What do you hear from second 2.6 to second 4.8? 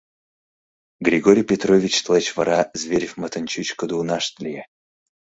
Зверевмытын чӱчкыдӧ унашт лие...